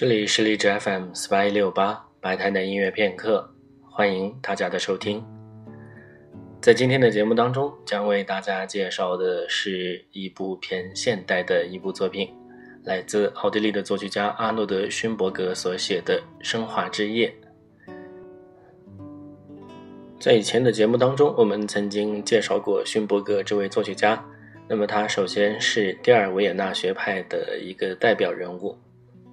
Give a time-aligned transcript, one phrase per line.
[0.00, 3.52] 这里是荔枝 FM 四八一六八白谈的音乐片刻，
[3.90, 5.22] 欢迎大家的收听。
[6.58, 12.30] 在今天的节目当中，将为大家介绍的是一部偏现代的一部作品，
[12.82, 17.30] 来自奥地利的作曲家阿诺德·勋伯格所写的《生化之夜》。
[20.18, 24.24] 在以前的节目当中，我们曾经介绍过勋伯格这位作曲家。
[24.66, 28.78] 那么他首先是第二维也纳学派的一个代表人物。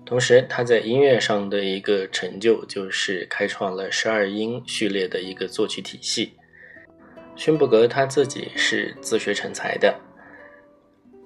[0.07, 6.31] 同时，他在音乐上的一个成就就是开创了十二音序列的一个作曲体系。
[7.35, 9.99] 勋伯格他自己是自学成才的，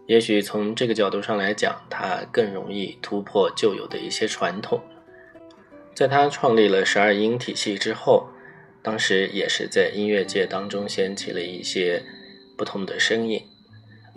[0.08, 4.82] 也许从这个角度上来讲，他更容易突破旧有的一些传统。
[5.94, 8.30] 在他创立了十二音体系之后，
[8.82, 12.04] 当时也是在音乐界当中掀起了一些
[12.58, 13.46] 不同的声音。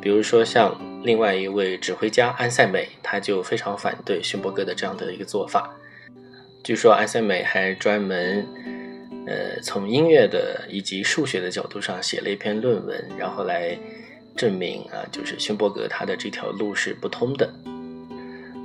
[0.01, 5.75] 比如说，像另外一位指挥家安塞美，他就非常反对勋伯格的这样的一个做法。
[6.63, 8.47] 据说安塞美还专门，
[9.27, 13.79] 呃，从音乐的以及数学的角度上写了一篇论文，然后来
[14.37, 17.53] 证明啊，就是勋伯格他的这条路是不通的。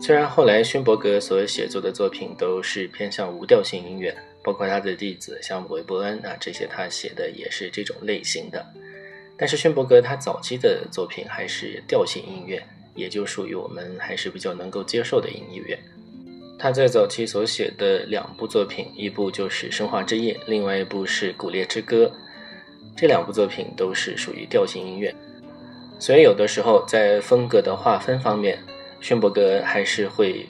[0.02, 8.66] 虽然后来勋伯格所写作的作品都是偏向无调性音乐，包括他的弟子像韦伯恩啊这些，他写的也是这种类型的。
[9.40, 12.62] 但是勋伯格他早期的作品还是调性音乐，
[12.94, 15.80] 也就属于我们还是比较能够接受的音乐。
[16.60, 22.06] 他在早期所写的两部作品，一部就是《生化之夜》，另外一部是《古列之歌》。
[22.98, 25.16] 这两部作品都是属于调性音乐，
[26.00, 28.60] 所以有的时候在风格的划分方面，
[29.00, 30.46] 勋伯格还是会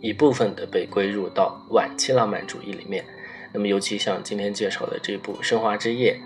[0.00, 3.04] 一部分的被归入到晚期浪漫主义里面。
[3.52, 6.16] 那么尤其像今天介绍的这部《生化之夜》。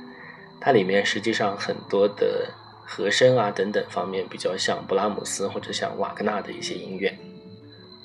[0.64, 2.48] 它里面实际上很多的
[2.86, 7.14] 和声啊等等方面比较像布拉姆斯或者像瓦格纳的一些音乐。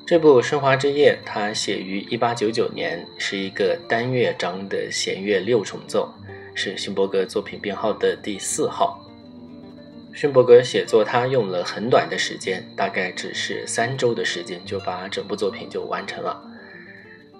[0.05, 6.13] 这部《升华之夜》它写于1899年，是一个单乐章的弦乐六重奏，
[6.53, 8.99] 是勋伯格作品编号的第四号。
[10.13, 16.43] 勋伯格写作他用了很短的时间，大概只是三周的时间就把整部作品就完成了。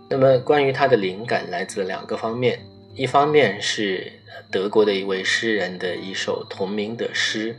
[0.10, 2.58] 那么关于他的灵感来自两个方面。
[2.96, 4.12] 一方面是
[4.52, 7.56] 德国的一位诗人的一首同名的诗，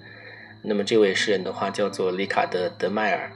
[0.62, 3.32] 那么这位诗人的话叫做里卡德·德迈尔，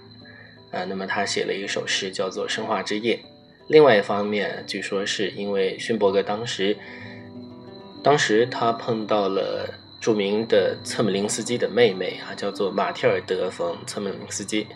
[0.73, 3.17] 啊，那么他写了一首诗叫做《生化之夜》。
[3.69, 6.77] 另外一方面，据说是因为勋伯格当时，
[8.03, 14.67] 当时他碰到了著名的策姆林斯基的妹妹啊，叫做马蒂尔德·冯·策姆林斯基，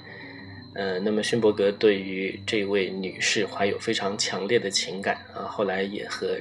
[0.75, 6.39] 呃，那么勋伯格对于这位女士怀有非常强烈的情感啊，后来也和。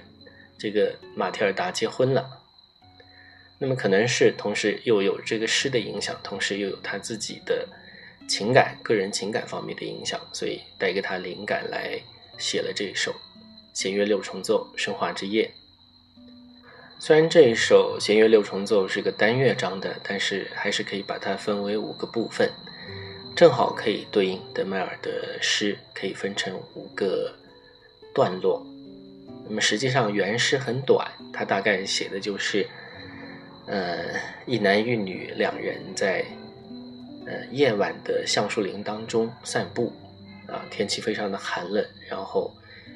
[0.57, 2.41] 这个马提尔达结婚了，
[3.59, 7.67] 那么可能是同时又有这个诗的影响，同时又有他自己的
[8.27, 11.99] 情感、个人情感方面的影响，所以带给他灵感来
[12.37, 13.13] 写了这首
[13.73, 15.45] 弦乐六重奏《生化之夜》。
[16.99, 22.51] 虽然这一首弦乐六重奏是个单乐章的，但是还是可以把它分为五个部分，
[23.35, 27.31] 正好可以对应德迈尔的诗，可以分成五个
[28.15, 28.65] 段落。
[29.49, 32.67] 那么实际上原诗很短，它大概写的就是，
[33.65, 34.05] 呃，
[34.45, 36.25] 一男一女两人在，
[37.25, 39.93] 呃，夜晚的橡树林当中散步，
[40.47, 42.53] 啊，天气非常的寒冷，然后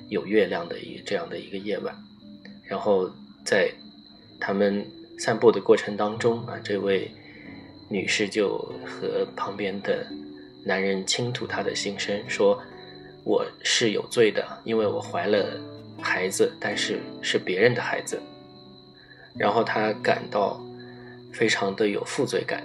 [0.09, 1.95] 有月亮的一这样的一个夜晚，
[2.65, 3.09] 然后
[3.45, 3.71] 在
[4.39, 4.85] 他们
[5.17, 7.09] 散步的过程当中啊，这位
[7.87, 10.05] 女士就和旁边的
[10.65, 12.61] 男人倾吐她的心声，说
[13.23, 15.70] 我是有罪的，因为我怀了。
[16.01, 18.21] 孩子，但是是别人的孩子，
[19.37, 20.59] 然后他感到
[21.31, 22.63] 非常的有负罪感，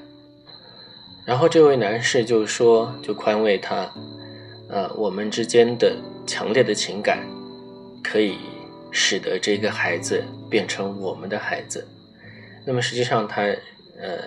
[1.25, 3.93] 然后这位男士就说，就宽慰他，
[4.69, 5.97] 呃，我们之间的
[6.27, 7.27] 强烈的情感
[8.03, 8.39] 可以
[8.91, 11.87] 使得这个孩子变成我们的孩子。
[12.65, 14.19] 那么实际上，他呃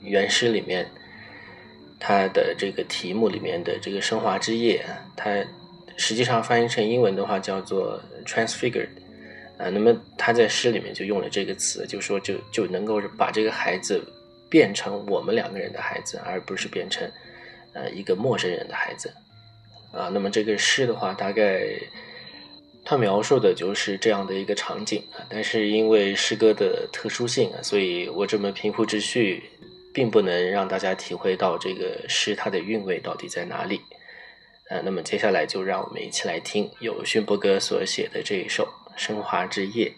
[0.00, 0.90] 原诗里面
[1.98, 4.84] 他的这个题目里面的这个升华之夜，
[5.16, 5.44] 他。
[5.96, 8.88] 实际上翻译成英文的话叫做 transfigured，
[9.58, 14.02] 啊，那么他在诗里面就用了这个词，就说就就能够把这个孩子
[14.50, 17.10] 变成我们两个人的孩子，而不是变成
[17.72, 19.12] 呃一个陌生人的孩子，
[19.92, 21.66] 啊，那么这个诗的话，大概
[22.84, 29.42] 他描述的就是这样的一个场景啊，但是因为诗歌的特殊性啊，所以我这么平铺直叙，
[29.94, 33.80] 并不能让大家体会到这个诗它的韵味到底在哪里。
[34.72, 38.64] 呃，那么接下来就让我们一起来听由勋伯格所写的这一首
[38.96, 39.90] 《升华之夜》。